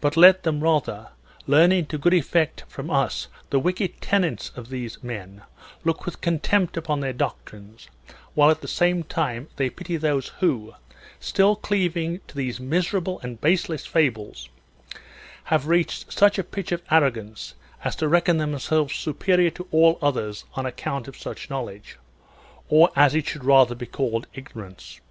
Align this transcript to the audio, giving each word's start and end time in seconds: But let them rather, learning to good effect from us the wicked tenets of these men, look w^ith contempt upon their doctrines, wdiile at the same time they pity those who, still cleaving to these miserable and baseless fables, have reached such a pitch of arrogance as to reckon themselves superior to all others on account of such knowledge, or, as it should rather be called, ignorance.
But 0.00 0.16
let 0.16 0.44
them 0.44 0.60
rather, 0.62 1.08
learning 1.46 1.88
to 1.88 1.98
good 1.98 2.14
effect 2.14 2.64
from 2.68 2.88
us 2.90 3.26
the 3.50 3.58
wicked 3.60 4.00
tenets 4.00 4.50
of 4.56 4.70
these 4.70 5.04
men, 5.04 5.42
look 5.84 6.04
w^ith 6.04 6.22
contempt 6.22 6.78
upon 6.78 7.00
their 7.00 7.12
doctrines, 7.12 7.88
wdiile 8.34 8.50
at 8.50 8.62
the 8.62 8.66
same 8.66 9.02
time 9.04 9.48
they 9.56 9.68
pity 9.68 9.98
those 9.98 10.28
who, 10.40 10.72
still 11.20 11.54
cleaving 11.54 12.20
to 12.28 12.34
these 12.34 12.58
miserable 12.58 13.20
and 13.22 13.42
baseless 13.42 13.84
fables, 13.84 14.48
have 15.52 15.66
reached 15.66 16.10
such 16.10 16.38
a 16.38 16.44
pitch 16.44 16.72
of 16.72 16.80
arrogance 16.90 17.52
as 17.84 17.94
to 17.96 18.08
reckon 18.08 18.38
themselves 18.38 18.94
superior 18.94 19.50
to 19.50 19.68
all 19.70 19.98
others 20.00 20.46
on 20.54 20.64
account 20.64 21.06
of 21.08 21.18
such 21.18 21.50
knowledge, 21.50 21.98
or, 22.70 22.88
as 22.96 23.14
it 23.14 23.26
should 23.26 23.44
rather 23.44 23.74
be 23.74 23.84
called, 23.84 24.26
ignorance. 24.32 25.02